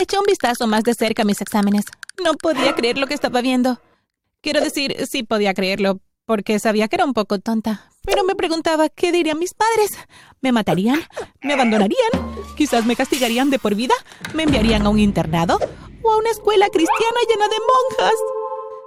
Eché 0.00 0.16
un 0.16 0.24
vistazo 0.26 0.68
más 0.68 0.84
de 0.84 0.94
cerca 0.94 1.22
a 1.22 1.24
mis 1.24 1.40
exámenes. 1.40 1.84
No 2.22 2.34
podía 2.34 2.72
creer 2.76 2.98
lo 2.98 3.08
que 3.08 3.14
estaba 3.14 3.40
viendo. 3.40 3.80
Quiero 4.40 4.60
decir, 4.60 4.94
sí 5.10 5.24
podía 5.24 5.54
creerlo, 5.54 5.98
porque 6.24 6.60
sabía 6.60 6.86
que 6.86 6.94
era 6.94 7.04
un 7.04 7.14
poco 7.14 7.40
tonta. 7.40 7.90
Pero 8.04 8.22
me 8.22 8.36
preguntaba 8.36 8.90
qué 8.90 9.10
dirían 9.10 9.40
mis 9.40 9.54
padres. 9.54 9.98
¿Me 10.40 10.52
matarían? 10.52 11.00
¿Me 11.42 11.54
abandonarían? 11.54 12.10
¿Quizás 12.56 12.86
me 12.86 12.94
castigarían 12.94 13.50
de 13.50 13.58
por 13.58 13.74
vida? 13.74 13.94
¿Me 14.34 14.44
enviarían 14.44 14.86
a 14.86 14.88
un 14.88 15.00
internado? 15.00 15.58
¿O 16.04 16.12
a 16.12 16.18
una 16.18 16.30
escuela 16.30 16.68
cristiana 16.68 17.18
llena 17.28 17.48
de 17.48 17.56
monjas? 17.58 18.14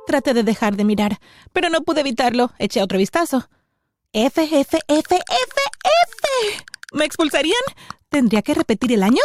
Traté 0.07 0.33
de 0.33 0.43
dejar 0.43 0.77
de 0.77 0.85
mirar, 0.85 1.19
pero 1.51 1.69
no 1.69 1.81
pude 1.81 1.99
evitarlo. 1.99 2.51
Eché 2.57 2.81
otro 2.81 2.97
vistazo. 2.97 3.49
F, 4.13 4.41
F, 4.43 4.59
F, 4.59 4.79
F, 4.87 5.15
F. 5.17 6.65
¿Me 6.93 7.03
expulsarían? 7.03 7.61
¿Tendría 8.07 8.41
que 8.41 8.53
repetir 8.53 8.93
el 8.93 9.03
año? 9.03 9.21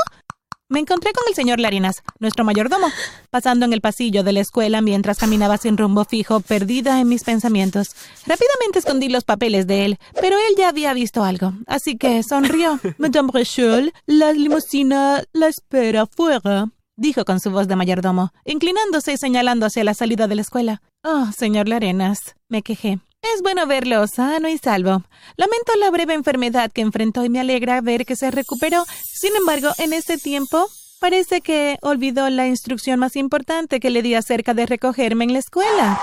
Me 0.69 0.81
encontré 0.81 1.13
con 1.13 1.23
el 1.29 1.35
señor 1.37 1.61
Larinas, 1.61 2.03
nuestro 2.19 2.45
mayordomo, 2.45 2.89
pasando 3.31 3.65
en 3.67 3.73
el 3.73 3.81
pasillo 3.81 4.25
de 4.25 4.33
la 4.33 4.41
escuela 4.41 4.81
mientras 4.81 5.17
caminaba 5.17 5.59
sin 5.59 5.79
rumbo 5.79 6.05
fijo, 6.05 6.41
perdida 6.41 7.01
en 7.01 7.09
mis 7.09 7.23
pensamientos. 7.23 7.95
Rápidamente 8.27 8.81
escondí 8.81 9.09
los 9.09 9.23
papeles 9.23 9.69
de 9.69 9.85
él, 9.85 9.99
pero 10.21 10.37
él 10.37 10.55
ya 10.59 10.69
había 10.69 10.93
visto 10.93 11.23
algo, 11.23 11.53
así 11.69 11.97
que 11.97 12.21
sonrió. 12.25 12.81
Madame 12.99 13.31
Rachel, 13.33 13.93
la 14.07 14.33
limusina 14.33 15.23
la 15.33 15.47
espera 15.47 16.03
afuera, 16.03 16.67
dijo 16.97 17.25
con 17.25 17.39
su 17.39 17.53
voz 17.53 17.69
de 17.69 17.77
mayordomo, 17.77 18.33
inclinándose 18.45 19.13
y 19.13 19.19
señalando 19.19 19.67
hacia 19.67 19.85
la 19.85 19.95
salida 19.95 20.27
de 20.27 20.35
la 20.35 20.43
escuela. 20.43 20.83
Oh, 21.05 21.31
señor 21.31 21.69
Larinas, 21.69 22.35
me 22.49 22.63
quejé. 22.63 22.99
Es 23.35 23.43
bueno 23.43 23.67
verlo 23.67 24.07
sano 24.07 24.49
y 24.49 24.59
salvo. 24.59 25.03
Lamento 25.37 25.75
la 25.79 25.91
breve 25.91 26.15
enfermedad 26.15 26.71
que 26.71 26.81
enfrentó 26.81 27.25
y 27.25 27.29
me 27.29 27.41
alegra 27.41 27.81
ver 27.81 28.07
que 28.07 28.17
se 28.17 28.31
recuperó. 28.31 28.85
Sin 29.03 29.35
embargo, 29.37 29.71
en 29.79 29.93
este 29.93 30.19
tiempo 30.19 30.69
parece 31.01 31.41
que 31.41 31.79
olvidó 31.83 32.31
la 32.31 32.47
instrucción 32.47 33.01
más 33.01 33.17
importante 33.17 33.81
que 33.81 33.91
le 33.91 34.03
di 34.03 34.15
acerca 34.15 34.55
de 34.55 34.67
recogerme 34.67 35.25
en 35.25 35.33
la 35.33 35.39
escuela. 35.41 36.01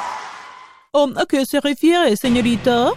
Oh, 0.92 1.10
¿A 1.16 1.26
qué 1.26 1.46
se 1.46 1.60
refiere, 1.62 2.16
señorita? 2.18 2.92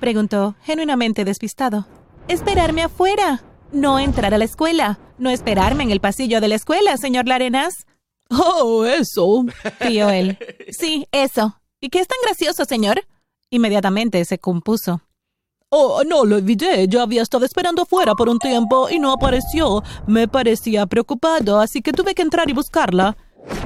preguntó, 0.00 0.56
genuinamente 0.64 1.24
despistado. 1.24 1.86
Esperarme 2.28 2.82
afuera. 2.82 3.42
No 3.72 3.98
entrar 3.98 4.34
a 4.34 4.38
la 4.38 4.44
escuela. 4.44 4.98
No 5.18 5.30
esperarme 5.30 5.84
en 5.84 5.90
el 5.90 6.00
pasillo 6.00 6.40
de 6.40 6.48
la 6.48 6.56
escuela, 6.56 6.96
señor 6.96 7.26
Larenas. 7.26 7.86
Oh, 8.28 8.84
eso. 8.84 9.44
Tío 9.86 10.10
él. 10.10 10.38
Sí, 10.70 11.06
eso. 11.12 11.60
¿Y 11.80 11.90
qué 11.90 12.00
es 12.00 12.08
tan 12.08 12.18
gracioso, 12.24 12.64
señor? 12.64 13.02
Inmediatamente 13.52 14.24
se 14.24 14.38
compuso. 14.38 15.02
Oh, 15.68 16.02
no 16.04 16.24
lo 16.24 16.36
olvidé. 16.36 16.88
Yo 16.88 17.02
había 17.02 17.20
estado 17.20 17.44
esperando 17.44 17.82
afuera 17.82 18.14
por 18.14 18.30
un 18.30 18.38
tiempo 18.38 18.88
y 18.88 18.98
no 18.98 19.12
apareció. 19.12 19.82
Me 20.06 20.26
parecía 20.26 20.86
preocupado, 20.86 21.60
así 21.60 21.82
que 21.82 21.92
tuve 21.92 22.14
que 22.14 22.22
entrar 22.22 22.48
y 22.48 22.54
buscarla. 22.54 23.14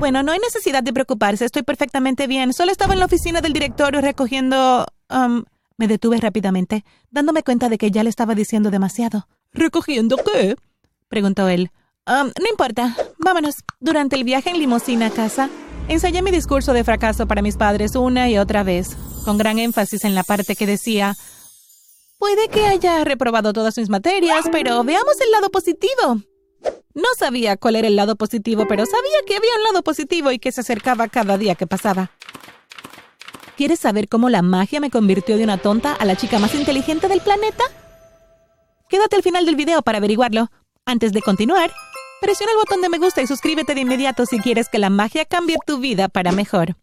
Bueno, 0.01 0.25
no 0.25 0.33
hay 0.33 0.41
necesidad 0.41 0.83
de 0.83 0.93
preocuparse. 0.93 1.45
Estoy 1.45 1.63
perfectamente 1.63 2.27
bien. 2.27 2.53
Solo 2.53 2.73
estaba 2.73 2.95
en 2.95 2.99
la 2.99 3.07
oficina 3.07 3.41
del 3.41 3.53
directorio 3.53 4.01
recogiendo... 4.01 4.87
Um, 5.09 5.45
me 5.79 5.89
detuve 5.89 6.17
rápidamente, 6.17 6.85
dándome 7.11 7.43
cuenta 7.43 7.69
de 7.69 7.77
que 7.77 7.91
ya 7.91 8.03
le 8.03 8.09
estaba 8.09 8.35
diciendo 8.35 8.71
demasiado. 8.71 9.29
¿Recogiendo 9.53 10.17
qué? 10.17 10.57
preguntó 11.09 11.49
él. 11.49 11.71
Um, 12.09 12.33
no 12.41 12.51
importa. 12.51 12.97
Vámonos. 13.19 13.57
Durante 13.79 14.17
el 14.17 14.25
viaje 14.25 14.51
en 14.51 14.59
limusina 14.59 15.07
a 15.07 15.11
casa, 15.11 15.51
ensayé 15.89 16.23
mi 16.23 16.31
discurso 16.31 16.73
de 16.73 16.85
fracaso 16.85 17.27
para 17.27 17.43
mis 17.43 17.57
padres 17.57 17.95
una 17.95 18.29
y 18.29 18.39
otra 18.39 18.63
vez 18.63 18.97
con 19.25 19.39
gran 19.39 19.59
énfasis 19.59 20.05
en 20.05 20.15
la 20.15 20.23
parte 20.23 20.55
que 20.57 20.67
decía, 20.67 21.17
puede 22.19 22.49
que 22.49 22.67
haya 22.67 23.05
reprobado 23.05 23.53
todas 23.53 23.77
mis 23.77 23.89
materias, 23.89 24.47
pero 24.53 24.85
veamos 24.85 25.21
el 25.21 25.31
lado 25.33 25.51
positivo. 25.51 26.21
No 26.95 27.09
sabía 27.19 27.57
cuál 27.57 27.77
era 27.77 27.89
el 27.89 27.97
lado 27.97 28.17
positivo, 28.17 28.67
pero 28.69 28.87
sabía 28.87 29.23
que 29.27 29.37
había 29.37 29.51
un 29.59 29.65
lado 29.65 29.83
positivo 29.83 30.31
y 30.33 30.39
que 30.39 30.53
se 30.53 30.63
acercaba 30.63 31.09
cada 31.09 31.37
día 31.37 31.55
que 31.55 31.67
pasaba. 31.67 32.11
¿Quieres 33.57 33.81
saber 33.81 34.09
cómo 34.09 34.29
la 34.29 34.43
magia 34.43 34.81
me 34.81 34.91
convirtió 34.91 35.37
de 35.37 35.45
una 35.45 35.59
tonta 35.59 35.93
a 35.93 36.05
la 36.05 36.17
chica 36.17 36.39
más 36.39 36.55
inteligente 36.55 37.09
del 37.09 37.21
planeta? 37.21 37.65
Quédate 38.89 39.17
al 39.17 39.23
final 39.23 39.45
del 39.45 39.57
video 39.57 39.83
para 39.83 39.99
averiguarlo. 39.99 40.51
Antes 40.85 41.13
de 41.13 41.21
continuar, 41.21 41.73
presiona 42.21 42.53
el 42.53 42.59
botón 42.59 42.81
de 42.81 42.89
me 42.89 42.99
gusta 42.99 43.23
y 43.23 43.27
suscríbete 43.27 43.75
de 43.75 43.81
inmediato 43.81 44.27
si 44.27 44.39
quieres 44.39 44.69
que 44.69 44.79
la 44.79 44.91
magia 44.91 45.25
cambie 45.25 45.57
tu 45.67 45.79
vida 45.79 46.09
para 46.09 46.33
mejor. 46.33 46.77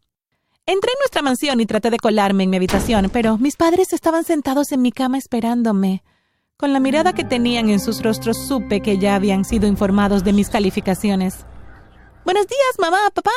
Entré 0.66 0.92
en 0.92 1.00
nuestra 1.00 1.22
mansión 1.22 1.60
y 1.60 1.66
traté 1.66 1.90
de 1.90 1.98
colarme 1.98 2.44
en 2.44 2.50
mi 2.50 2.58
habitación, 2.58 3.10
pero 3.12 3.38
mis 3.38 3.58
padres 3.58 3.92
estaban 3.92 4.24
sentados 4.24 4.72
en 4.72 4.82
mi 4.82 4.92
cama 4.92 5.18
esperándome. 5.18 6.04
Con 6.56 6.72
la 6.72 6.80
mirada 6.80 7.14
que 7.14 7.26
tenían 7.26 7.70
en 7.70 7.82
sus 7.82 8.02
rostros 8.02 8.38
supe 8.48 8.80
que 8.80 8.98
ya 8.98 9.16
habían 9.16 9.44
sido 9.44 9.68
informados 9.68 10.24
de 10.24 10.32
mis 10.32 10.50
calificaciones. 10.50 11.46
Buenos 12.24 12.48
días, 12.48 12.80
mamá, 12.80 13.10
papá. 13.14 13.32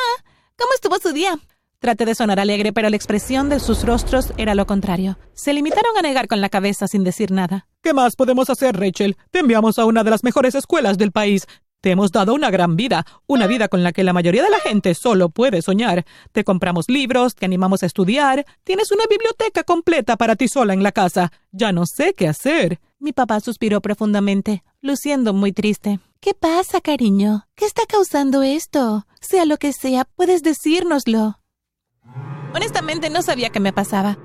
¿Cómo 0.57 0.71
estuvo 0.73 0.97
su 0.99 1.11
día? 1.11 1.37
Traté 1.79 2.05
de 2.05 2.15
sonar 2.15 2.39
alegre, 2.39 2.73
pero 2.73 2.89
la 2.89 2.95
expresión 2.95 3.49
de 3.49 3.59
sus 3.59 3.83
rostros 3.83 4.33
era 4.37 4.55
lo 4.55 4.65
contrario. 4.65 5.19
Se 5.33 5.53
limitaron 5.53 5.97
a 5.97 6.01
negar 6.01 6.27
con 6.27 6.39
la 6.39 6.49
cabeza 6.49 6.87
sin 6.87 7.03
decir 7.03 7.31
nada. 7.31 7.67
¿Qué 7.83 7.93
más 7.93 8.15
podemos 8.15 8.49
hacer, 8.49 8.79
Rachel? 8.79 9.17
Te 9.31 9.39
enviamos 9.39 9.77
a 9.77 9.85
una 9.85 10.03
de 10.03 10.09
las 10.09 10.23
mejores 10.23 10.55
escuelas 10.55 10.97
del 10.97 11.11
país. 11.11 11.45
Te 11.87 11.91
hemos 11.91 12.11
dado 12.11 12.33
una 12.33 12.51
gran 12.51 12.75
vida, 12.75 13.05
una 13.27 13.47
vida 13.47 13.69
con 13.69 13.81
la 13.81 13.93
que 13.93 14.03
la 14.03 14.11
mayoría 14.11 14.43
de 14.43 14.49
la 14.49 14.59
gente 14.59 14.93
solo 14.93 15.29
puede 15.29 15.61
soñar. 15.61 16.05
Te 16.33 16.43
compramos 16.43 16.89
libros, 16.89 17.33
te 17.33 17.45
animamos 17.45 17.81
a 17.81 17.85
estudiar, 17.85 18.45
tienes 18.65 18.91
una 18.91 19.05
biblioteca 19.09 19.63
completa 19.63 20.17
para 20.17 20.35
ti 20.35 20.49
sola 20.49 20.73
en 20.73 20.83
la 20.83 20.91
casa. 20.91 21.31
Ya 21.53 21.71
no 21.71 21.85
sé 21.85 22.13
qué 22.13 22.27
hacer. 22.27 22.81
Mi 22.99 23.13
papá 23.13 23.39
suspiró 23.39 23.79
profundamente, 23.79 24.65
luciendo 24.81 25.31
muy 25.31 25.53
triste. 25.53 26.01
¿Qué 26.19 26.33
pasa, 26.33 26.81
cariño? 26.81 27.47
¿Qué 27.55 27.63
está 27.63 27.83
causando 27.87 28.43
esto? 28.43 29.07
Sea 29.21 29.45
lo 29.45 29.55
que 29.55 29.71
sea, 29.71 30.03
puedes 30.03 30.43
decírnoslo. 30.43 31.39
Honestamente 32.53 33.09
no 33.09 33.21
sabía 33.21 33.49
qué 33.49 33.61
me 33.61 33.71
pasaba. 33.71 34.17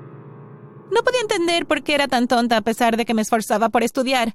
No 0.90 1.04
podía 1.04 1.20
entender 1.20 1.66
por 1.66 1.84
qué 1.84 1.94
era 1.94 2.08
tan 2.08 2.26
tonta 2.26 2.56
a 2.56 2.62
pesar 2.62 2.96
de 2.96 3.04
que 3.04 3.14
me 3.14 3.22
esforzaba 3.22 3.68
por 3.68 3.84
estudiar. 3.84 4.34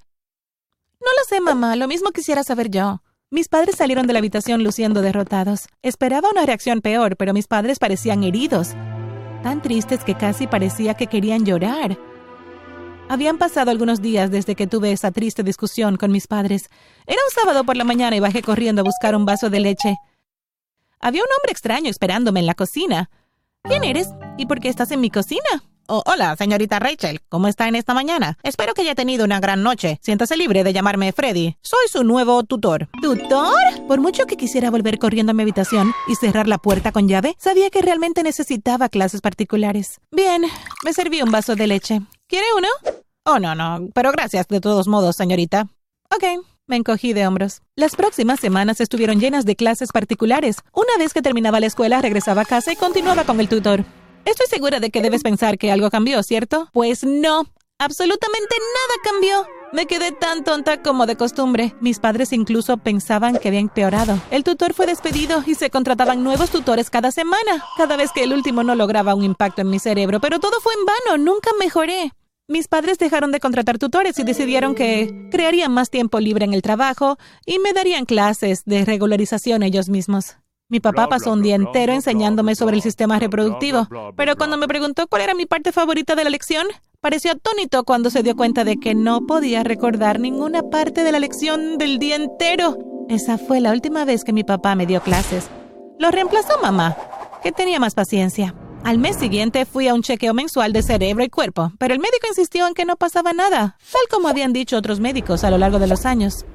No 1.01 1.11
lo 1.11 1.25
sé, 1.27 1.41
mamá, 1.41 1.75
lo 1.75 1.89
mismo 1.89 2.11
quisiera 2.11 2.45
saber 2.45 2.69
yo. 2.69 3.01
Mis 3.29 3.49
padres 3.49 3.75
salieron 3.75 4.07
de 4.07 4.13
la 4.13 4.19
habitación 4.19 4.63
luciendo 4.63 5.01
derrotados. 5.01 5.67
Esperaba 5.81 6.29
una 6.29 6.45
reacción 6.45 6.79
peor, 6.79 7.17
pero 7.17 7.33
mis 7.33 7.47
padres 7.47 7.77
parecían 7.77 8.23
heridos, 8.23 8.69
tan 9.43 9.61
tristes 9.61 10.05
que 10.05 10.15
casi 10.15 10.47
parecía 10.47 10.93
que 10.93 11.07
querían 11.07 11.45
llorar. 11.45 11.97
Habían 13.09 13.37
pasado 13.37 13.69
algunos 13.69 14.01
días 14.01 14.31
desde 14.31 14.55
que 14.55 14.65
tuve 14.65 14.93
esa 14.93 15.11
triste 15.11 15.43
discusión 15.43 15.97
con 15.97 16.09
mis 16.09 16.25
padres. 16.25 16.69
Era 17.05 17.19
un 17.27 17.33
sábado 17.33 17.65
por 17.65 17.75
la 17.75 17.83
mañana 17.83 18.15
y 18.15 18.21
bajé 18.21 18.41
corriendo 18.41 18.81
a 18.81 18.85
buscar 18.85 19.13
un 19.13 19.25
vaso 19.25 19.49
de 19.49 19.59
leche. 19.59 19.95
Había 21.01 21.21
un 21.21 21.29
hombre 21.37 21.51
extraño 21.51 21.89
esperándome 21.89 22.39
en 22.39 22.45
la 22.45 22.55
cocina. 22.55 23.09
¿Quién 23.63 23.83
eres? 23.83 24.07
¿Y 24.37 24.45
por 24.45 24.61
qué 24.61 24.69
estás 24.69 24.91
en 24.91 25.01
mi 25.01 25.09
cocina? 25.09 25.63
Oh, 25.89 26.03
hola, 26.05 26.35
señorita 26.35 26.79
Rachel. 26.79 27.21
¿Cómo 27.29 27.47
está 27.47 27.69
en 27.69 27.75
esta 27.75 27.93
mañana? 27.93 28.37
Espero 28.43 28.73
que 28.73 28.81
haya 28.81 28.93
tenido 28.93 29.23
una 29.23 29.39
gran 29.39 29.63
noche. 29.63 29.99
Siéntase 30.01 30.35
libre 30.35 30.65
de 30.65 30.73
llamarme 30.73 31.13
Freddy. 31.13 31.55
Soy 31.61 31.87
su 31.89 32.03
nuevo 32.03 32.43
tutor. 32.43 32.89
¿Tutor? 33.01 33.55
Por 33.87 34.01
mucho 34.01 34.25
que 34.25 34.35
quisiera 34.35 34.69
volver 34.69 34.99
corriendo 34.99 35.31
a 35.31 35.33
mi 35.33 35.43
habitación 35.43 35.93
y 36.09 36.15
cerrar 36.15 36.49
la 36.49 36.57
puerta 36.57 36.91
con 36.91 37.07
llave, 37.07 37.35
sabía 37.39 37.69
que 37.69 37.81
realmente 37.81 38.21
necesitaba 38.21 38.89
clases 38.89 39.21
particulares. 39.21 40.01
Bien, 40.11 40.43
me 40.83 40.91
serví 40.91 41.21
un 41.21 41.31
vaso 41.31 41.55
de 41.55 41.67
leche. 41.67 42.01
¿Quiere 42.27 42.47
uno? 42.57 42.67
Oh, 43.23 43.39
no, 43.39 43.55
no. 43.55 43.87
Pero 43.93 44.11
gracias 44.11 44.45
de 44.49 44.59
todos 44.59 44.89
modos, 44.89 45.15
señorita. 45.15 45.69
Ok. 46.13 46.43
Me 46.67 46.75
encogí 46.75 47.13
de 47.13 47.25
hombros. 47.25 47.61
Las 47.77 47.95
próximas 47.95 48.41
semanas 48.41 48.81
estuvieron 48.81 49.21
llenas 49.21 49.45
de 49.45 49.55
clases 49.55 49.93
particulares. 49.93 50.57
Una 50.73 50.97
vez 50.99 51.13
que 51.13 51.21
terminaba 51.21 51.61
la 51.61 51.67
escuela, 51.67 52.01
regresaba 52.01 52.41
a 52.41 52.45
casa 52.45 52.73
y 52.73 52.75
continuaba 52.75 53.23
con 53.23 53.39
el 53.39 53.47
tutor. 53.47 53.85
Estoy 54.27 54.47
segura 54.47 54.81
de 54.81 54.89
que 54.89 55.01
debes 55.01 55.23
pensar 55.23 55.57
que 55.57 55.71
algo 55.71 55.89
cambió, 55.89 56.21
¿cierto? 56.21 56.67
Pues 56.73 57.05
no. 57.05 57.45
Absolutamente 57.79 58.55
nada 58.57 59.01
cambió. 59.01 59.47
Me 59.71 59.85
quedé 59.85 60.11
tan 60.11 60.43
tonta 60.43 60.81
como 60.81 61.05
de 61.05 61.15
costumbre. 61.15 61.73
Mis 61.79 61.99
padres 61.99 62.33
incluso 62.33 62.75
pensaban 62.75 63.37
que 63.37 63.47
había 63.47 63.61
empeorado. 63.61 64.19
El 64.29 64.43
tutor 64.43 64.73
fue 64.73 64.85
despedido 64.85 65.43
y 65.47 65.55
se 65.55 65.69
contrataban 65.69 66.25
nuevos 66.25 66.49
tutores 66.49 66.89
cada 66.89 67.13
semana, 67.13 67.63
cada 67.77 67.95
vez 67.95 68.11
que 68.11 68.23
el 68.23 68.33
último 68.33 68.63
no 68.63 68.75
lograba 68.75 69.15
un 69.15 69.23
impacto 69.23 69.61
en 69.61 69.69
mi 69.69 69.79
cerebro, 69.79 70.19
pero 70.19 70.41
todo 70.41 70.59
fue 70.59 70.73
en 70.73 70.85
vano, 70.85 71.23
nunca 71.23 71.51
mejoré. 71.57 72.11
Mis 72.49 72.67
padres 72.67 72.97
dejaron 72.97 73.31
de 73.31 73.39
contratar 73.39 73.77
tutores 73.77 74.19
y 74.19 74.25
decidieron 74.25 74.75
que 74.75 75.29
crearían 75.31 75.71
más 75.71 75.89
tiempo 75.89 76.19
libre 76.19 76.43
en 76.43 76.53
el 76.53 76.61
trabajo 76.61 77.17
y 77.45 77.59
me 77.59 77.71
darían 77.71 78.03
clases 78.03 78.63
de 78.65 78.83
regularización 78.83 79.63
ellos 79.63 79.87
mismos. 79.87 80.35
Mi 80.69 80.81
papá 80.81 81.07
pasó 81.07 81.31
un 81.31 81.41
día 81.41 81.55
entero 81.55 81.93
enseñándome 81.93 82.53
sobre 82.53 82.75
el 82.75 82.81
sistema 82.81 83.17
reproductivo, 83.19 83.87
pero 84.17 84.35
cuando 84.35 84.57
me 84.57 84.67
preguntó 84.67 85.07
cuál 85.07 85.21
era 85.21 85.33
mi 85.33 85.45
parte 85.45 85.71
favorita 85.71 86.13
de 86.13 86.25
la 86.25 86.29
lección, 86.29 86.67
pareció 86.99 87.31
atónito 87.31 87.85
cuando 87.85 88.09
se 88.09 88.21
dio 88.21 88.35
cuenta 88.35 88.65
de 88.65 88.75
que 88.75 88.93
no 88.93 89.25
podía 89.25 89.63
recordar 89.63 90.19
ninguna 90.19 90.63
parte 90.63 91.05
de 91.05 91.13
la 91.13 91.21
lección 91.21 91.77
del 91.77 91.99
día 91.99 92.17
entero. 92.17 92.77
Esa 93.07 93.37
fue 93.37 93.61
la 93.61 93.71
última 93.71 94.03
vez 94.03 94.25
que 94.25 94.33
mi 94.33 94.43
papá 94.43 94.75
me 94.75 94.85
dio 94.85 95.01
clases. 95.01 95.49
Lo 95.99 96.11
reemplazó 96.11 96.59
mamá, 96.61 96.97
que 97.41 97.53
tenía 97.53 97.79
más 97.79 97.95
paciencia. 97.95 98.53
Al 98.83 98.97
mes 98.97 99.15
siguiente 99.15 99.65
fui 99.65 99.87
a 99.87 99.93
un 99.93 100.01
chequeo 100.01 100.33
mensual 100.33 100.73
de 100.73 100.83
cerebro 100.83 101.23
y 101.23 101.29
cuerpo, 101.29 101.71
pero 101.79 101.93
el 101.93 102.01
médico 102.01 102.27
insistió 102.27 102.67
en 102.67 102.73
que 102.73 102.83
no 102.83 102.97
pasaba 102.97 103.31
nada, 103.31 103.77
tal 103.89 104.01
como 104.11 104.27
habían 104.27 104.51
dicho 104.51 104.75
otros 104.75 104.99
médicos 104.99 105.45
a 105.45 105.49
lo 105.49 105.57
largo 105.57 105.79
de 105.79 105.87
los 105.87 106.05
años. 106.05 106.45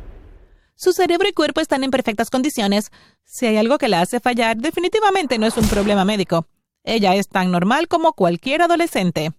Su 0.82 0.92
cerebro 0.92 1.28
y 1.28 1.32
cuerpo 1.32 1.60
están 1.60 1.84
en 1.84 1.92
perfectas 1.92 2.28
condiciones. 2.28 2.90
Si 3.24 3.46
hay 3.46 3.56
algo 3.56 3.78
que 3.78 3.86
la 3.86 4.00
hace 4.00 4.18
fallar, 4.18 4.56
definitivamente 4.56 5.38
no 5.38 5.46
es 5.46 5.56
un 5.56 5.68
problema 5.68 6.04
médico. 6.04 6.48
Ella 6.82 7.14
es 7.14 7.28
tan 7.28 7.52
normal 7.52 7.86
como 7.86 8.14
cualquier 8.14 8.62
adolescente. 8.62 9.30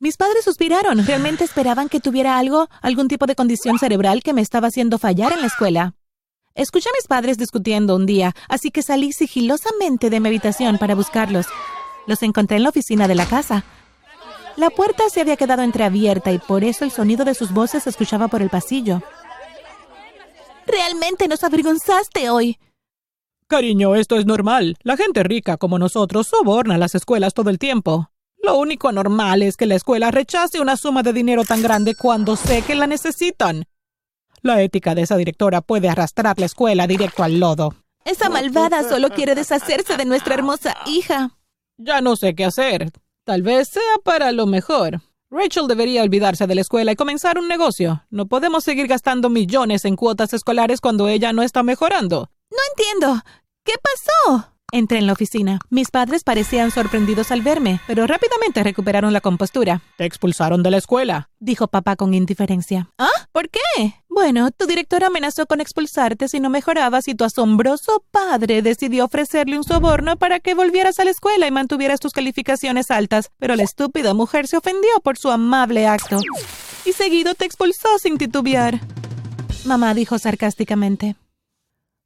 Mis 0.00 0.16
padres 0.16 0.42
suspiraron. 0.42 1.06
Realmente 1.06 1.44
esperaban 1.44 1.88
que 1.88 2.00
tuviera 2.00 2.38
algo, 2.38 2.68
algún 2.82 3.06
tipo 3.06 3.26
de 3.26 3.36
condición 3.36 3.78
cerebral 3.78 4.24
que 4.24 4.32
me 4.32 4.40
estaba 4.40 4.66
haciendo 4.66 4.98
fallar 4.98 5.32
en 5.32 5.42
la 5.42 5.46
escuela. 5.46 5.94
Escuché 6.56 6.88
a 6.88 6.98
mis 6.98 7.06
padres 7.06 7.38
discutiendo 7.38 7.94
un 7.94 8.04
día, 8.04 8.34
así 8.48 8.72
que 8.72 8.82
salí 8.82 9.12
sigilosamente 9.12 10.10
de 10.10 10.18
mi 10.18 10.26
habitación 10.26 10.78
para 10.78 10.96
buscarlos. 10.96 11.46
Los 12.08 12.20
encontré 12.24 12.56
en 12.56 12.64
la 12.64 12.70
oficina 12.70 13.06
de 13.06 13.14
la 13.14 13.26
casa. 13.26 13.64
La 14.56 14.70
puerta 14.70 15.04
se 15.08 15.20
había 15.20 15.36
quedado 15.36 15.62
entreabierta 15.62 16.32
y 16.32 16.38
por 16.38 16.64
eso 16.64 16.84
el 16.84 16.90
sonido 16.90 17.24
de 17.24 17.34
sus 17.34 17.52
voces 17.52 17.84
se 17.84 17.90
escuchaba 17.90 18.26
por 18.26 18.42
el 18.42 18.50
pasillo. 18.50 19.02
Realmente 20.66 21.28
nos 21.28 21.44
avergonzaste 21.44 22.30
hoy. 22.30 22.58
Cariño, 23.46 23.94
esto 23.94 24.16
es 24.16 24.26
normal. 24.26 24.76
La 24.82 24.96
gente 24.96 25.22
rica 25.22 25.56
como 25.56 25.78
nosotros 25.78 26.28
soborna 26.28 26.78
las 26.78 26.94
escuelas 26.94 27.34
todo 27.34 27.50
el 27.50 27.58
tiempo. 27.58 28.10
Lo 28.42 28.56
único 28.56 28.92
normal 28.92 29.42
es 29.42 29.56
que 29.56 29.66
la 29.66 29.74
escuela 29.74 30.10
rechace 30.10 30.60
una 30.60 30.76
suma 30.76 31.02
de 31.02 31.12
dinero 31.12 31.44
tan 31.44 31.62
grande 31.62 31.94
cuando 31.94 32.36
sé 32.36 32.62
que 32.62 32.74
la 32.74 32.86
necesitan. 32.86 33.64
La 34.42 34.60
ética 34.62 34.94
de 34.94 35.02
esa 35.02 35.16
directora 35.16 35.62
puede 35.62 35.88
arrastrar 35.88 36.38
la 36.38 36.46
escuela 36.46 36.86
directo 36.86 37.22
al 37.22 37.40
lodo. 37.40 37.74
Esa 38.04 38.28
malvada 38.28 38.86
solo 38.86 39.08
quiere 39.10 39.34
deshacerse 39.34 39.96
de 39.96 40.04
nuestra 40.04 40.34
hermosa 40.34 40.76
hija. 40.86 41.30
Ya 41.78 42.02
no 42.02 42.16
sé 42.16 42.34
qué 42.34 42.44
hacer. 42.44 42.90
Tal 43.24 43.42
vez 43.42 43.68
sea 43.68 43.96
para 44.04 44.32
lo 44.32 44.46
mejor. 44.46 45.00
Rachel 45.34 45.66
debería 45.66 46.04
olvidarse 46.04 46.46
de 46.46 46.54
la 46.54 46.60
escuela 46.60 46.92
y 46.92 46.96
comenzar 46.96 47.38
un 47.38 47.48
negocio. 47.48 48.04
No 48.08 48.26
podemos 48.26 48.62
seguir 48.62 48.86
gastando 48.86 49.30
millones 49.30 49.84
en 49.84 49.96
cuotas 49.96 50.32
escolares 50.32 50.80
cuando 50.80 51.08
ella 51.08 51.32
no 51.32 51.42
está 51.42 51.64
mejorando. 51.64 52.30
No 52.52 52.58
entiendo. 52.70 53.20
¿Qué 53.64 53.72
pasó? 53.82 54.54
Entré 54.70 54.98
en 54.98 55.08
la 55.08 55.12
oficina. 55.12 55.58
Mis 55.70 55.90
padres 55.90 56.22
parecían 56.22 56.70
sorprendidos 56.70 57.32
al 57.32 57.42
verme, 57.42 57.80
pero 57.88 58.06
rápidamente 58.06 58.62
recuperaron 58.62 59.12
la 59.12 59.20
compostura. 59.20 59.82
Te 59.98 60.04
expulsaron 60.04 60.62
de 60.62 60.70
la 60.70 60.76
escuela, 60.76 61.30
dijo 61.40 61.66
papá 61.66 61.96
con 61.96 62.14
indiferencia. 62.14 62.90
¿Ah? 62.96 63.10
¿Por 63.32 63.50
qué? 63.50 63.60
Bueno, 64.14 64.52
tu 64.52 64.66
director 64.66 65.02
amenazó 65.02 65.44
con 65.46 65.60
expulsarte 65.60 66.28
si 66.28 66.38
no 66.38 66.48
mejorabas 66.48 67.08
y 67.08 67.16
tu 67.16 67.24
asombroso 67.24 68.04
padre 68.12 68.62
decidió 68.62 69.06
ofrecerle 69.06 69.58
un 69.58 69.64
soborno 69.64 70.16
para 70.16 70.38
que 70.38 70.54
volvieras 70.54 71.00
a 71.00 71.04
la 71.04 71.10
escuela 71.10 71.48
y 71.48 71.50
mantuvieras 71.50 71.98
tus 71.98 72.12
calificaciones 72.12 72.92
altas, 72.92 73.32
pero 73.40 73.56
la 73.56 73.64
estúpida 73.64 74.14
mujer 74.14 74.46
se 74.46 74.56
ofendió 74.56 74.88
por 75.02 75.18
su 75.18 75.32
amable 75.32 75.88
acto. 75.88 76.20
Y 76.84 76.92
seguido 76.92 77.34
te 77.34 77.44
expulsó 77.44 77.98
sin 77.98 78.16
titubear. 78.16 78.78
Mamá 79.64 79.94
dijo 79.94 80.16
sarcásticamente. 80.16 81.16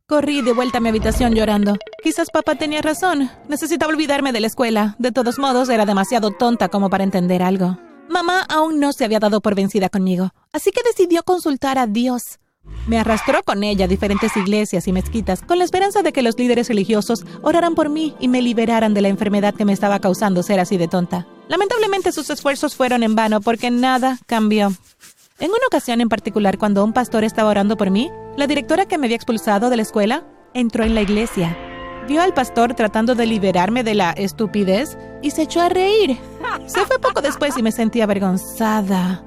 Corrí 0.07 0.41
de 0.41 0.55
vuelta 0.55 0.79
a 0.79 0.81
mi 0.81 0.89
habitación 0.89 1.35
llorando. 1.35 1.77
Quizás 2.03 2.31
papá 2.31 2.55
tenía 2.55 2.81
razón. 2.81 3.31
Necesitaba 3.51 3.93
olvidarme 3.93 4.33
de 4.33 4.41
la 4.41 4.47
escuela. 4.47 4.97
De 4.99 5.13
todos 5.13 5.39
modos, 5.39 5.69
era 5.69 5.85
demasiado 5.85 6.31
tonta 6.31 6.71
como 6.71 6.89
para 6.89 7.05
entender 7.05 7.43
algo. 7.43 7.77
Mamá 8.09 8.47
aún 8.49 8.81
no 8.81 8.93
se 8.93 9.05
había 9.05 9.21
dado 9.21 9.41
por 9.41 9.55
vencida 9.55 9.89
conmigo, 9.89 10.31
así 10.53 10.71
que 10.71 10.83
decidió 10.83 11.23
consultar 11.23 11.79
a 11.79 11.87
Dios. 11.87 12.39
Me 12.87 12.99
arrastró 12.99 13.43
con 13.43 13.65
ella 13.65 13.85
a 13.85 13.89
diferentes 13.89 14.37
iglesias 14.37 14.89
y 14.89 14.93
mezquitas 14.93 15.43
con 15.43 15.59
la 15.59 15.65
esperanza 15.65 16.03
de 16.03 16.13
que 16.13 16.23
los 16.23 16.39
líderes 16.39 16.69
religiosos 16.69 17.25
oraran 17.43 17.75
por 17.75 17.89
mí 17.89 18.15
y 18.19 18.29
me 18.29 18.43
liberaran 18.43 18.95
de 18.95 19.03
la 19.03 19.09
enfermedad 19.09 19.55
que 19.55 19.65
me 19.65 19.73
estaba 19.73 19.99
causando 19.99 20.43
ser 20.43 20.61
así 20.61 20.77
de 20.77 20.89
tonta. 20.89 21.27
Lamentablemente 21.49 22.13
sus 22.13 22.31
esfuerzos 22.31 22.77
fueron 22.77 23.03
en 23.03 23.15
vano 23.15 23.41
porque 23.41 23.71
nada 23.71 24.19
cambió. 24.27 24.73
En 25.39 25.51
una 25.51 25.67
ocasión 25.67 26.01
en 26.01 26.09
particular, 26.09 26.59
cuando 26.59 26.85
un 26.85 26.93
pastor 26.93 27.25
estaba 27.25 27.51
orando 27.51 27.77
por 27.77 27.91
mí, 27.91 28.11
la 28.37 28.47
directora 28.47 28.87
que 28.87 28.99
me 28.99 29.07
había 29.07 29.17
expulsado 29.17 29.71
de 29.71 29.77
la 29.77 29.83
escuela 29.83 30.27
entró 30.53 30.85
en 30.85 30.95
la 30.95 31.03
iglesia 31.03 31.57
vio 32.09 32.23
al 32.23 32.33
pastor 32.33 32.75
tratando 32.75 33.15
de 33.15 33.27
liberarme 33.27 33.85
de 33.85 33.95
la 33.95 34.13
estupidez 34.13 34.97
y 35.23 35.31
se 35.31 35.43
echó 35.43 35.61
a 35.61 35.69
reír. 35.69 36.19
Se 36.67 36.85
fue 36.87 36.99
poco 36.99 37.21
después 37.21 37.57
y 37.57 37.63
me 37.63 37.73
sentí 37.73 38.01
avergonzada. 38.01 39.25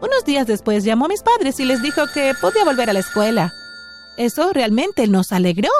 Unos 0.00 0.24
días 0.24 0.46
después 0.46 0.84
llamó 0.84 1.06
a 1.06 1.08
mis 1.08 1.22
padres 1.22 1.58
y 1.60 1.64
les 1.64 1.82
dijo 1.82 2.02
que 2.14 2.32
podía 2.40 2.64
volver 2.64 2.88
a 2.88 2.92
la 2.92 3.00
escuela. 3.00 3.52
Eso 4.16 4.52
realmente 4.52 5.06
nos 5.08 5.32
alegró. 5.32 5.70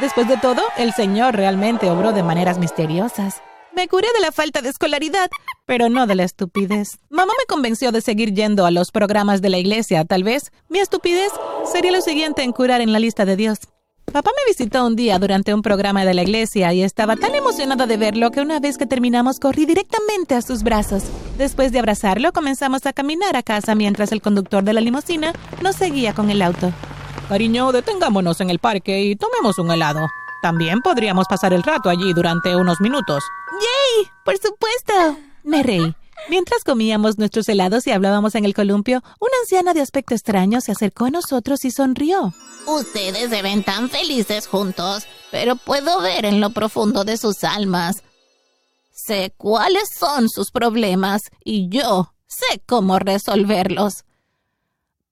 Después 0.00 0.28
de 0.28 0.36
todo, 0.36 0.62
el 0.76 0.92
Señor 0.92 1.34
realmente 1.34 1.90
obró 1.90 2.12
de 2.12 2.22
maneras 2.22 2.58
misteriosas. 2.58 3.42
Me 3.74 3.88
curé 3.88 4.08
de 4.14 4.20
la 4.20 4.32
falta 4.32 4.62
de 4.62 4.70
escolaridad, 4.70 5.28
pero 5.66 5.88
no 5.88 6.06
de 6.06 6.14
la 6.14 6.24
estupidez. 6.24 6.98
Mamá 7.10 7.32
me 7.38 7.44
convenció 7.46 7.92
de 7.92 8.00
seguir 8.00 8.32
yendo 8.32 8.64
a 8.64 8.70
los 8.70 8.90
programas 8.90 9.42
de 9.42 9.50
la 9.50 9.58
iglesia. 9.58 10.04
Tal 10.04 10.24
vez 10.24 10.52
mi 10.68 10.78
estupidez 10.78 11.30
sería 11.70 11.92
lo 11.92 12.00
siguiente 12.00 12.42
en 12.42 12.52
curar 12.52 12.80
en 12.80 12.92
la 12.92 12.98
lista 12.98 13.24
de 13.24 13.36
Dios. 13.36 13.58
Papá 14.16 14.30
me 14.34 14.50
visitó 14.50 14.86
un 14.86 14.96
día 14.96 15.18
durante 15.18 15.52
un 15.52 15.60
programa 15.60 16.02
de 16.06 16.14
la 16.14 16.22
iglesia 16.22 16.72
y 16.72 16.82
estaba 16.82 17.16
tan 17.16 17.34
emocionada 17.34 17.86
de 17.86 17.98
verlo 17.98 18.30
que 18.30 18.40
una 18.40 18.60
vez 18.60 18.78
que 18.78 18.86
terminamos 18.86 19.38
corrí 19.38 19.66
directamente 19.66 20.34
a 20.34 20.40
sus 20.40 20.62
brazos. 20.62 21.02
Después 21.36 21.70
de 21.70 21.80
abrazarlo, 21.80 22.32
comenzamos 22.32 22.86
a 22.86 22.94
caminar 22.94 23.36
a 23.36 23.42
casa 23.42 23.74
mientras 23.74 24.12
el 24.12 24.22
conductor 24.22 24.64
de 24.64 24.72
la 24.72 24.80
limusina 24.80 25.34
nos 25.60 25.76
seguía 25.76 26.14
con 26.14 26.30
el 26.30 26.40
auto. 26.40 26.72
Cariño, 27.28 27.72
detengámonos 27.72 28.40
en 28.40 28.48
el 28.48 28.58
parque 28.58 29.02
y 29.02 29.16
tomemos 29.16 29.58
un 29.58 29.70
helado. 29.70 30.08
También 30.40 30.80
podríamos 30.80 31.26
pasar 31.28 31.52
el 31.52 31.62
rato 31.62 31.90
allí 31.90 32.14
durante 32.14 32.56
unos 32.56 32.80
minutos. 32.80 33.22
¡Yay! 33.52 34.10
¡Por 34.24 34.38
supuesto! 34.38 35.18
Me 35.44 35.62
reí. 35.62 35.94
Mientras 36.28 36.64
comíamos 36.64 37.18
nuestros 37.18 37.48
helados 37.48 37.86
y 37.86 37.92
hablábamos 37.92 38.34
en 38.34 38.44
el 38.44 38.54
columpio, 38.54 39.02
una 39.20 39.32
anciana 39.42 39.74
de 39.74 39.80
aspecto 39.80 40.14
extraño 40.14 40.60
se 40.60 40.72
acercó 40.72 41.06
a 41.06 41.10
nosotros 41.10 41.64
y 41.64 41.70
sonrió. 41.70 42.34
Ustedes 42.66 43.30
se 43.30 43.42
ven 43.42 43.62
tan 43.62 43.88
felices 43.88 44.48
juntos, 44.48 45.06
pero 45.30 45.56
puedo 45.56 46.00
ver 46.00 46.24
en 46.24 46.40
lo 46.40 46.50
profundo 46.50 47.04
de 47.04 47.16
sus 47.16 47.44
almas. 47.44 48.02
Sé 48.92 49.32
cuáles 49.36 49.88
son 49.98 50.28
sus 50.28 50.50
problemas 50.50 51.22
y 51.44 51.68
yo 51.68 52.12
sé 52.26 52.60
cómo 52.66 52.98
resolverlos. 52.98 54.04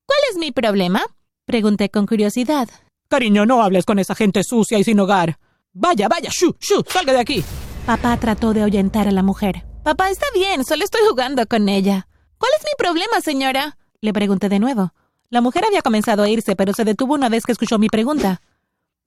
¿Cuál 0.07 0.19
es 0.33 0.39
mi 0.39 0.51
problema? 0.51 1.03
Pregunté 1.47 1.91
con 1.91 2.07
curiosidad. 2.07 2.69
Cariño, 3.09 3.47
no 3.47 3.63
hables 3.63 3.85
con 3.85 3.99
esa 3.99 4.15
gente 4.15 4.43
sucia 4.43 4.79
y 4.79 4.85
sin 4.85 4.99
hogar. 4.99 5.39
Vaya, 5.73 6.09
vaya, 6.09 6.31
shu, 6.33 6.57
shu, 6.59 6.83
salga 6.89 7.13
de 7.13 7.21
aquí. 7.21 7.45
Papá 7.87 8.17
trató 8.17 8.53
de 8.53 8.63
ahuyentar 8.63 9.07
a 9.07 9.13
la 9.13 9.23
mujer. 9.23 9.65
Papá, 9.85 10.09
está 10.09 10.25
bien, 10.33 10.65
solo 10.65 10.83
estoy 10.83 11.03
jugando 11.07 11.47
con 11.47 11.69
ella. 11.69 12.09
¿Cuál 12.39 12.53
es 12.59 12.65
mi 12.65 12.71
problema, 12.79 13.21
señora? 13.21 13.77
Le 14.01 14.15
pregunté 14.15 14.49
de 14.49 14.59
nuevo. 14.59 14.95
La 15.29 15.43
mujer 15.43 15.67
había 15.67 15.83
comenzado 15.83 16.23
a 16.23 16.29
irse, 16.31 16.57
pero 16.57 16.73
se 16.73 16.85
detuvo 16.85 17.13
una 17.13 17.29
vez 17.29 17.45
que 17.45 17.53
escuchó 17.53 17.79
mi 17.79 17.89
pregunta. 17.89 18.41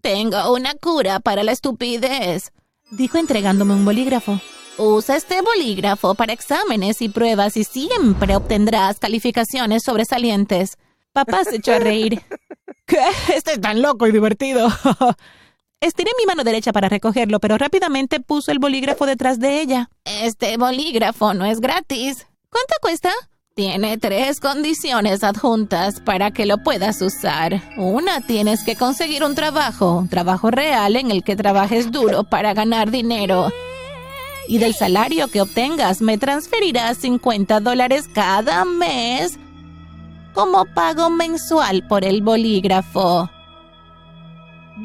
Tengo 0.01 0.53
una 0.53 0.75
cura 0.75 1.19
para 1.19 1.43
la 1.43 1.51
estupidez, 1.51 2.51
dijo 2.91 3.17
entregándome 3.17 3.73
un 3.73 3.85
bolígrafo. 3.85 4.39
Usa 4.77 5.15
este 5.15 5.41
bolígrafo 5.41 6.13
para 6.13 6.33
exámenes 6.33 7.01
y 7.01 7.09
pruebas 7.09 7.57
y 7.57 7.63
siempre 7.63 8.35
obtendrás 8.35 8.99
calificaciones 8.99 9.81
sobresalientes. 9.81 10.77
Papá 11.11 11.43
se 11.43 11.55
echó 11.55 11.73
a 11.73 11.79
reír. 11.79 12.21
¿Qué? 12.85 13.01
Este 13.33 13.53
es 13.53 13.61
tan 13.61 13.81
loco 13.81 14.05
y 14.05 14.11
divertido. 14.11 14.69
Estiré 15.79 16.09
mi 16.17 16.25
mano 16.25 16.43
derecha 16.43 16.73
para 16.73 16.89
recogerlo, 16.89 17.39
pero 17.39 17.55
rápidamente 17.55 18.19
puso 18.19 18.51
el 18.51 18.57
bolígrafo 18.57 19.05
detrás 19.05 19.39
de 19.39 19.61
ella. 19.61 19.89
Este 20.05 20.57
bolígrafo 20.57 21.35
no 21.35 21.45
es 21.45 21.59
gratis. 21.59 22.25
¿Cuánto 22.49 22.73
cuesta? 22.81 23.11
Tiene 23.53 23.99
tres 23.99 24.39
condiciones 24.39 25.23
adjuntas 25.23 26.01
para 26.01 26.31
que 26.31 26.47
lo 26.47 26.57
puedas 26.57 26.99
usar. 27.03 27.61
Una, 27.77 28.21
tienes 28.21 28.63
que 28.63 28.75
conseguir 28.75 29.23
un 29.23 29.35
trabajo, 29.35 29.99
un 29.99 30.09
trabajo 30.09 30.49
real 30.49 30.95
en 30.95 31.11
el 31.11 31.23
que 31.23 31.35
trabajes 31.35 31.91
duro 31.91 32.23
para 32.23 32.55
ganar 32.55 32.89
dinero. 32.89 33.51
Y 34.47 34.57
del 34.57 34.73
salario 34.73 35.27
que 35.27 35.41
obtengas 35.41 36.01
me 36.01 36.17
transferirás 36.17 36.97
50 36.97 37.59
dólares 37.59 38.05
cada 38.11 38.65
mes 38.65 39.37
como 40.33 40.65
pago 40.65 41.11
mensual 41.11 41.85
por 41.87 42.03
el 42.03 42.23
bolígrafo. 42.23 43.29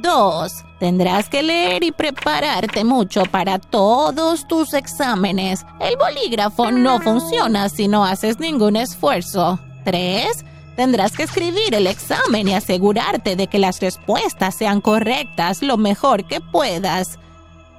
Dos, 0.00 0.64
tendrás 0.78 1.28
que 1.28 1.42
leer 1.42 1.84
y 1.84 1.92
prepararte 1.92 2.82
mucho 2.82 3.24
para 3.24 3.58
todos 3.58 4.48
tus 4.48 4.72
exámenes. 4.72 5.66
El 5.80 5.96
bolígrafo 5.96 6.70
no 6.70 6.98
funciona 7.00 7.68
si 7.68 7.88
no 7.88 8.04
haces 8.04 8.40
ningún 8.40 8.76
esfuerzo. 8.76 9.60
Tres, 9.84 10.46
tendrás 10.76 11.12
que 11.12 11.24
escribir 11.24 11.74
el 11.74 11.86
examen 11.86 12.48
y 12.48 12.54
asegurarte 12.54 13.36
de 13.36 13.48
que 13.48 13.58
las 13.58 13.80
respuestas 13.80 14.54
sean 14.54 14.80
correctas 14.80 15.62
lo 15.62 15.76
mejor 15.76 16.26
que 16.26 16.40
puedas. 16.40 17.18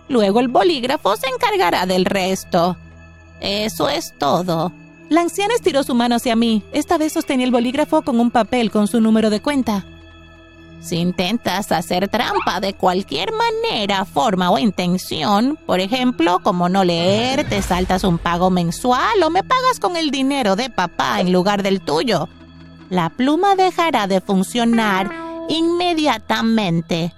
Luego 0.08 0.40
el 0.40 0.50
bolígrafo 0.50 1.16
se 1.16 1.28
encargará 1.28 1.88
del 1.88 2.06
resto. 2.06 2.78
Eso 3.42 3.90
es 3.90 4.14
todo. 4.20 4.72
La 5.10 5.22
anciana 5.22 5.56
estiró 5.56 5.82
su 5.84 5.96
mano 5.96 6.16
hacia 6.16 6.36
mí. 6.36 6.64
Esta 6.74 7.00
vez 7.00 7.14
sostenía 7.14 7.46
el 7.46 7.52
bolígrafo 7.52 8.04
con 8.04 8.20
un 8.20 8.30
papel 8.30 8.70
con 8.70 8.88
su 8.88 9.02
número 9.02 9.32
de 9.32 9.42
cuenta. 9.42 9.86
Si 10.84 10.98
intentas 10.98 11.72
hacer 11.72 12.10
trampa 12.10 12.60
de 12.60 12.74
cualquier 12.74 13.30
manera, 13.32 14.04
forma 14.04 14.52
o 14.52 14.60
intención, 14.60 15.58
por 15.66 15.80
ejemplo, 15.80 16.40
como 16.44 16.68
no 16.68 16.84
leer, 16.84 17.48
te 17.48 17.62
saltas 17.62 18.04
un 18.04 18.18
pago 18.18 18.50
mensual 18.50 19.24
o 19.24 19.30
me 19.30 19.46
pagas 19.46 19.80
con 19.80 19.96
el 19.96 20.12
dinero 20.12 20.58
de 20.58 20.70
papá 20.70 21.22
en 21.22 21.32
lugar 21.32 21.64
del 21.64 21.80
tuyo, 21.80 22.28
la 22.90 23.10
pluma 23.10 23.56
dejará 23.56 24.08
de 24.08 24.20
funcionar 24.20 25.10
inmediatamente. 25.48 27.14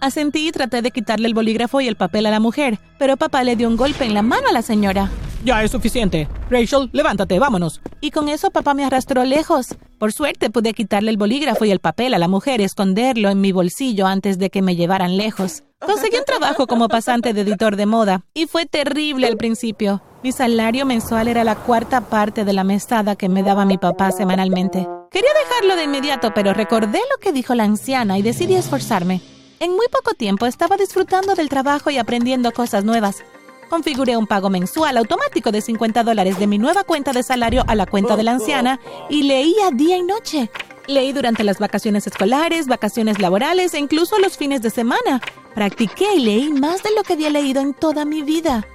Asentí 0.00 0.48
y 0.48 0.50
traté 0.50 0.82
de 0.82 0.90
quitarle 0.90 1.28
el 1.28 1.34
bolígrafo 1.34 1.80
y 1.80 1.86
el 1.86 1.94
papel 1.94 2.26
a 2.26 2.32
la 2.32 2.40
mujer, 2.40 2.80
pero 2.98 3.16
papá 3.16 3.44
le 3.44 3.54
dio 3.54 3.68
un 3.68 3.76
golpe 3.76 4.04
en 4.04 4.14
la 4.14 4.22
mano 4.22 4.48
a 4.48 4.52
la 4.52 4.62
señora. 4.62 5.10
Ya 5.44 5.62
es 5.62 5.70
suficiente. 5.70 6.28
Rachel, 6.50 6.90
levántate, 6.92 7.38
vámonos. 7.38 7.80
Y 8.00 8.10
con 8.10 8.28
eso 8.28 8.50
papá 8.50 8.74
me 8.74 8.84
arrastró 8.84 9.24
lejos. 9.24 9.74
Por 9.98 10.12
suerte 10.12 10.50
pude 10.50 10.74
quitarle 10.74 11.10
el 11.10 11.16
bolígrafo 11.16 11.64
y 11.64 11.70
el 11.70 11.80
papel 11.80 12.14
a 12.14 12.18
la 12.18 12.28
mujer 12.28 12.60
y 12.60 12.64
esconderlo 12.64 13.30
en 13.30 13.40
mi 13.40 13.52
bolsillo 13.52 14.06
antes 14.06 14.38
de 14.38 14.50
que 14.50 14.62
me 14.62 14.76
llevaran 14.76 15.16
lejos. 15.16 15.62
Conseguí 15.78 16.18
un 16.18 16.24
trabajo 16.24 16.66
como 16.66 16.88
pasante 16.88 17.32
de 17.32 17.40
editor 17.40 17.76
de 17.76 17.86
moda 17.86 18.22
y 18.34 18.46
fue 18.46 18.66
terrible 18.66 19.26
al 19.26 19.38
principio. 19.38 20.02
Mi 20.22 20.32
salario 20.32 20.84
mensual 20.84 21.28
era 21.28 21.44
la 21.44 21.54
cuarta 21.54 22.02
parte 22.02 22.44
de 22.44 22.52
la 22.52 22.64
mesada 22.64 23.16
que 23.16 23.30
me 23.30 23.42
daba 23.42 23.64
mi 23.64 23.78
papá 23.78 24.12
semanalmente. 24.12 24.86
Quería 25.10 25.30
dejarlo 25.44 25.76
de 25.76 25.84
inmediato, 25.84 26.32
pero 26.34 26.52
recordé 26.52 26.98
lo 26.98 27.18
que 27.20 27.32
dijo 27.32 27.54
la 27.54 27.64
anciana 27.64 28.18
y 28.18 28.22
decidí 28.22 28.54
esforzarme. 28.54 29.22
En 29.58 29.72
muy 29.72 29.86
poco 29.88 30.14
tiempo 30.14 30.44
estaba 30.46 30.76
disfrutando 30.76 31.34
del 31.34 31.48
trabajo 31.48 31.90
y 31.90 31.98
aprendiendo 31.98 32.52
cosas 32.52 32.84
nuevas. 32.84 33.24
Configuré 33.70 34.16
un 34.16 34.26
pago 34.26 34.50
mensual 34.50 34.96
automático 34.96 35.52
de 35.52 35.60
50 35.60 36.02
dólares 36.02 36.40
de 36.40 36.48
mi 36.48 36.58
nueva 36.58 36.82
cuenta 36.82 37.12
de 37.12 37.22
salario 37.22 37.62
a 37.68 37.76
la 37.76 37.86
cuenta 37.86 38.16
de 38.16 38.24
la 38.24 38.32
anciana 38.32 38.80
y 39.08 39.22
leía 39.22 39.70
día 39.72 39.96
y 39.96 40.02
noche. 40.02 40.50
Leí 40.88 41.12
durante 41.12 41.44
las 41.44 41.60
vacaciones 41.60 42.04
escolares, 42.08 42.66
vacaciones 42.66 43.20
laborales 43.20 43.72
e 43.74 43.78
incluso 43.78 44.18
los 44.18 44.36
fines 44.36 44.60
de 44.60 44.70
semana. 44.70 45.22
Practiqué 45.54 46.14
y 46.16 46.20
leí 46.20 46.50
más 46.50 46.82
de 46.82 46.90
lo 46.96 47.04
que 47.04 47.12
había 47.12 47.30
leído 47.30 47.60
en 47.60 47.72
toda 47.72 48.04
mi 48.04 48.22
vida. 48.22 48.66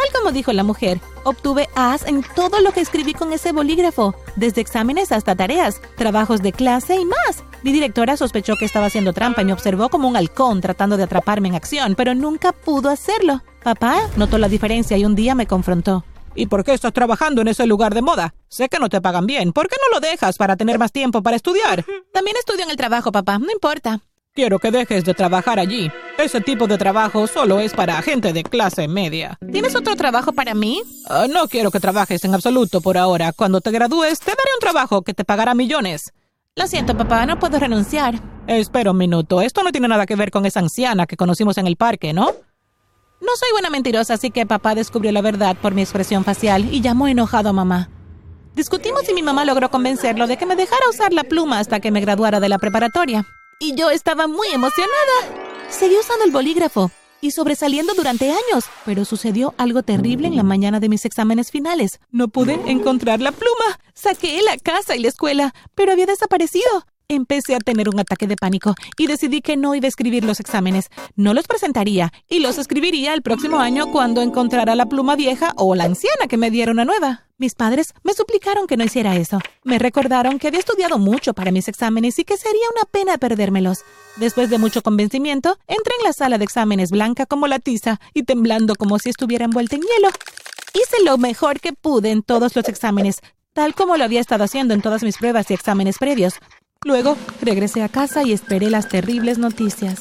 Tal 0.00 0.12
como 0.18 0.32
dijo 0.32 0.54
la 0.54 0.62
mujer, 0.62 0.98
obtuve 1.24 1.68
As 1.74 2.06
en 2.06 2.22
todo 2.34 2.60
lo 2.60 2.72
que 2.72 2.80
escribí 2.80 3.12
con 3.12 3.34
ese 3.34 3.52
bolígrafo, 3.52 4.14
desde 4.34 4.62
exámenes 4.62 5.12
hasta 5.12 5.36
tareas, 5.36 5.82
trabajos 5.96 6.40
de 6.40 6.52
clase 6.52 6.96
y 6.96 7.04
más. 7.04 7.44
Mi 7.62 7.70
directora 7.70 8.16
sospechó 8.16 8.56
que 8.56 8.64
estaba 8.64 8.86
haciendo 8.86 9.12
trampa 9.12 9.42
y 9.42 9.44
me 9.44 9.52
observó 9.52 9.90
como 9.90 10.08
un 10.08 10.16
halcón 10.16 10.62
tratando 10.62 10.96
de 10.96 11.02
atraparme 11.02 11.48
en 11.48 11.54
acción, 11.54 11.96
pero 11.96 12.14
nunca 12.14 12.52
pudo 12.52 12.88
hacerlo. 12.88 13.42
Papá 13.62 14.08
notó 14.16 14.38
la 14.38 14.48
diferencia 14.48 14.96
y 14.96 15.04
un 15.04 15.14
día 15.14 15.34
me 15.34 15.46
confrontó. 15.46 16.02
¿Y 16.34 16.46
por 16.46 16.64
qué 16.64 16.72
estás 16.72 16.94
trabajando 16.94 17.42
en 17.42 17.48
ese 17.48 17.66
lugar 17.66 17.92
de 17.92 18.00
moda? 18.00 18.32
Sé 18.48 18.70
que 18.70 18.78
no 18.78 18.88
te 18.88 19.02
pagan 19.02 19.26
bien. 19.26 19.52
¿Por 19.52 19.68
qué 19.68 19.76
no 19.84 19.94
lo 19.94 20.00
dejas 20.00 20.38
para 20.38 20.56
tener 20.56 20.78
más 20.78 20.92
tiempo 20.92 21.22
para 21.22 21.36
estudiar? 21.36 21.84
También 22.14 22.38
estudio 22.38 22.64
en 22.64 22.70
el 22.70 22.76
trabajo, 22.76 23.12
papá. 23.12 23.38
No 23.38 23.52
importa. 23.52 24.00
Quiero 24.32 24.60
que 24.60 24.70
dejes 24.70 25.04
de 25.04 25.12
trabajar 25.12 25.58
allí. 25.58 25.90
Ese 26.16 26.40
tipo 26.40 26.68
de 26.68 26.78
trabajo 26.78 27.26
solo 27.26 27.58
es 27.58 27.74
para 27.74 28.00
gente 28.00 28.32
de 28.32 28.44
clase 28.44 28.86
media. 28.86 29.36
¿Tienes 29.50 29.74
otro 29.74 29.96
trabajo 29.96 30.32
para 30.32 30.54
mí? 30.54 30.82
Ah, 31.08 31.26
no 31.28 31.48
quiero 31.48 31.72
que 31.72 31.80
trabajes 31.80 32.24
en 32.24 32.32
absoluto 32.32 32.80
por 32.80 32.96
ahora. 32.96 33.32
Cuando 33.32 33.60
te 33.60 33.72
gradúes, 33.72 34.20
te 34.20 34.30
daré 34.30 34.50
un 34.54 34.60
trabajo 34.60 35.02
que 35.02 35.14
te 35.14 35.24
pagará 35.24 35.54
millones. 35.54 36.12
Lo 36.54 36.68
siento, 36.68 36.96
papá, 36.96 37.26
no 37.26 37.40
puedo 37.40 37.58
renunciar. 37.58 38.20
Espera 38.46 38.92
un 38.92 38.98
minuto. 38.98 39.42
Esto 39.42 39.64
no 39.64 39.72
tiene 39.72 39.88
nada 39.88 40.06
que 40.06 40.14
ver 40.14 40.30
con 40.30 40.46
esa 40.46 40.60
anciana 40.60 41.06
que 41.06 41.16
conocimos 41.16 41.58
en 41.58 41.66
el 41.66 41.76
parque, 41.76 42.12
¿no? 42.12 42.26
No 42.26 43.36
soy 43.36 43.48
buena 43.52 43.68
mentirosa, 43.68 44.14
así 44.14 44.30
que 44.30 44.46
papá 44.46 44.76
descubrió 44.76 45.10
la 45.10 45.22
verdad 45.22 45.56
por 45.60 45.74
mi 45.74 45.82
expresión 45.82 46.22
facial 46.24 46.72
y 46.72 46.80
llamó 46.82 47.08
enojado 47.08 47.48
a 47.48 47.52
mamá. 47.52 47.90
Discutimos 48.54 49.08
y 49.08 49.14
mi 49.14 49.22
mamá 49.22 49.44
logró 49.44 49.70
convencerlo 49.70 50.28
de 50.28 50.36
que 50.36 50.46
me 50.46 50.54
dejara 50.56 50.88
usar 50.88 51.12
la 51.12 51.24
pluma 51.24 51.58
hasta 51.58 51.80
que 51.80 51.90
me 51.90 52.00
graduara 52.00 52.38
de 52.38 52.48
la 52.48 52.58
preparatoria. 52.58 53.26
Y 53.62 53.74
yo 53.74 53.90
estaba 53.90 54.26
muy 54.26 54.48
emocionada. 54.48 55.68
Seguí 55.68 55.94
usando 55.98 56.24
el 56.24 56.30
bolígrafo 56.30 56.90
y 57.20 57.32
sobresaliendo 57.32 57.92
durante 57.92 58.30
años, 58.30 58.64
pero 58.86 59.04
sucedió 59.04 59.52
algo 59.58 59.82
terrible 59.82 60.28
en 60.28 60.36
la 60.36 60.42
mañana 60.42 60.80
de 60.80 60.88
mis 60.88 61.04
exámenes 61.04 61.50
finales. 61.50 62.00
No 62.10 62.28
pude 62.28 62.54
encontrar 62.70 63.20
la 63.20 63.32
pluma. 63.32 63.78
Saqué 63.92 64.40
la 64.42 64.56
casa 64.56 64.96
y 64.96 65.00
la 65.00 65.08
escuela, 65.08 65.54
pero 65.74 65.92
había 65.92 66.06
desaparecido. 66.06 66.86
Empecé 67.12 67.56
a 67.56 67.58
tener 67.58 67.88
un 67.88 67.98
ataque 67.98 68.28
de 68.28 68.36
pánico 68.36 68.76
y 68.96 69.08
decidí 69.08 69.40
que 69.40 69.56
no 69.56 69.74
iba 69.74 69.86
a 69.86 69.88
escribir 69.88 70.24
los 70.24 70.38
exámenes. 70.38 70.90
No 71.16 71.34
los 71.34 71.48
presentaría 71.48 72.12
y 72.28 72.38
los 72.38 72.56
escribiría 72.56 73.14
el 73.14 73.22
próximo 73.22 73.58
año 73.58 73.90
cuando 73.90 74.22
encontrara 74.22 74.76
la 74.76 74.86
pluma 74.86 75.16
vieja 75.16 75.52
o 75.56 75.74
la 75.74 75.86
anciana 75.86 76.28
que 76.28 76.36
me 76.36 76.52
diera 76.52 76.70
una 76.70 76.84
nueva. 76.84 77.24
Mis 77.36 77.56
padres 77.56 77.94
me 78.04 78.14
suplicaron 78.14 78.68
que 78.68 78.76
no 78.76 78.84
hiciera 78.84 79.16
eso. 79.16 79.40
Me 79.64 79.80
recordaron 79.80 80.38
que 80.38 80.46
había 80.46 80.60
estudiado 80.60 81.00
mucho 81.00 81.34
para 81.34 81.50
mis 81.50 81.66
exámenes 81.66 82.16
y 82.20 82.24
que 82.24 82.36
sería 82.36 82.70
una 82.76 82.84
pena 82.84 83.18
perdérmelos. 83.18 83.80
Después 84.14 84.48
de 84.48 84.58
mucho 84.58 84.80
convencimiento, 84.80 85.58
entré 85.66 85.94
en 85.98 86.04
la 86.04 86.12
sala 86.12 86.38
de 86.38 86.44
exámenes 86.44 86.92
blanca 86.92 87.26
como 87.26 87.48
la 87.48 87.58
tiza 87.58 87.98
y 88.14 88.22
temblando 88.22 88.76
como 88.76 89.00
si 89.00 89.10
estuviera 89.10 89.46
envuelta 89.46 89.74
en 89.74 89.82
hielo. 89.82 90.10
Hice 90.74 91.02
lo 91.04 91.18
mejor 91.18 91.58
que 91.58 91.72
pude 91.72 92.12
en 92.12 92.22
todos 92.22 92.54
los 92.54 92.68
exámenes, 92.68 93.16
tal 93.52 93.74
como 93.74 93.96
lo 93.96 94.04
había 94.04 94.20
estado 94.20 94.44
haciendo 94.44 94.74
en 94.74 94.82
todas 94.82 95.02
mis 95.02 95.16
pruebas 95.16 95.50
y 95.50 95.54
exámenes 95.54 95.98
previos, 95.98 96.34
Luego 96.86 97.18
regresé 97.42 97.82
a 97.82 97.90
casa 97.90 98.22
y 98.22 98.32
esperé 98.32 98.70
las 98.70 98.88
terribles 98.88 99.36
noticias. 99.36 100.00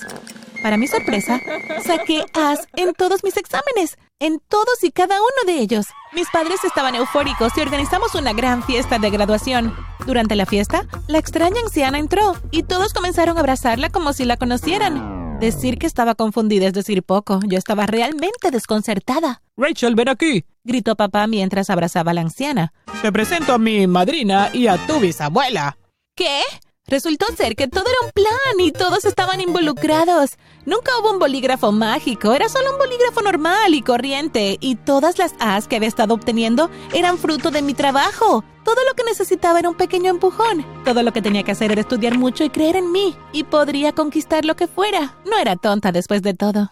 Para 0.63 0.77
mi 0.77 0.87
sorpresa, 0.87 1.41
saqué 1.85 2.23
As 2.33 2.69
en 2.77 2.93
todos 2.93 3.21
mis 3.21 3.35
exámenes, 3.35 3.97
en 4.19 4.39
todos 4.47 4.81
y 4.81 4.91
cada 4.91 5.15
uno 5.17 5.53
de 5.53 5.59
ellos. 5.59 5.87
Mis 6.13 6.29
padres 6.29 6.63
estaban 6.63 6.95
eufóricos 6.95 7.51
y 7.57 7.61
organizamos 7.61 8.15
una 8.15 8.31
gran 8.31 8.63
fiesta 8.63 8.97
de 8.97 9.09
graduación. 9.09 9.75
Durante 10.05 10.37
la 10.37 10.45
fiesta, 10.45 10.87
la 11.07 11.17
extraña 11.17 11.59
anciana 11.61 11.99
entró 11.99 12.37
y 12.49 12.63
todos 12.63 12.93
comenzaron 12.93 13.35
a 13.35 13.41
abrazarla 13.41 13.89
como 13.89 14.13
si 14.13 14.23
la 14.23 14.37
conocieran. 14.37 15.37
Decir 15.41 15.79
que 15.79 15.87
estaba 15.87 16.15
confundida 16.15 16.67
es 16.67 16.73
decir 16.73 17.03
poco. 17.03 17.41
Yo 17.45 17.57
estaba 17.57 17.87
realmente 17.87 18.51
desconcertada. 18.51 19.41
Rachel, 19.57 19.95
ven 19.95 20.07
aquí, 20.07 20.45
gritó 20.63 20.95
papá 20.95 21.27
mientras 21.27 21.69
abrazaba 21.69 22.11
a 22.11 22.13
la 22.13 22.21
anciana. 22.21 22.71
Te 23.01 23.11
presento 23.11 23.53
a 23.53 23.57
mi 23.57 23.85
madrina 23.85 24.49
y 24.53 24.67
a 24.67 24.77
tu 24.87 25.01
bisabuela. 25.01 25.77
¿Qué? 26.15 26.41
Resultó 26.89 27.27
ser 27.37 27.55
que 27.55 27.67
todo 27.67 27.83
era 27.85 28.07
un 28.07 28.11
plan 28.11 28.59
y 28.59 28.71
todos 28.71 29.05
estaban 29.05 29.39
involucrados. 29.41 30.31
Nunca 30.65 30.91
hubo 30.99 31.11
un 31.11 31.19
bolígrafo 31.19 31.71
mágico, 31.71 32.33
era 32.33 32.49
solo 32.49 32.71
un 32.71 32.79
bolígrafo 32.79 33.21
normal 33.21 33.75
y 33.75 33.83
corriente, 33.83 34.57
y 34.59 34.75
todas 34.75 35.19
las 35.19 35.35
As 35.39 35.67
que 35.67 35.75
había 35.75 35.87
estado 35.87 36.15
obteniendo 36.15 36.71
eran 36.91 37.19
fruto 37.19 37.51
de 37.51 37.61
mi 37.61 37.75
trabajo. 37.75 38.43
Todo 38.65 38.77
lo 38.87 38.95
que 38.95 39.03
necesitaba 39.03 39.59
era 39.59 39.69
un 39.69 39.77
pequeño 39.77 40.09
empujón. 40.09 40.65
Todo 40.83 41.03
lo 41.03 41.13
que 41.13 41.21
tenía 41.21 41.43
que 41.43 41.51
hacer 41.51 41.71
era 41.71 41.81
estudiar 41.81 42.17
mucho 42.17 42.43
y 42.43 42.49
creer 42.49 42.75
en 42.75 42.91
mí, 42.91 43.15
y 43.33 43.43
podría 43.43 43.93
conquistar 43.93 44.43
lo 44.43 44.55
que 44.55 44.67
fuera. 44.67 45.15
No 45.29 45.37
era 45.37 45.55
tonta 45.57 45.91
después 45.91 46.23
de 46.23 46.33
todo. 46.33 46.71